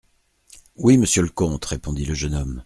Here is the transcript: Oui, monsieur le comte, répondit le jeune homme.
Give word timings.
Oui, 0.77 0.97
monsieur 0.97 1.21
le 1.21 1.29
comte, 1.29 1.63
répondit 1.65 2.05
le 2.05 2.15
jeune 2.15 2.33
homme. 2.33 2.59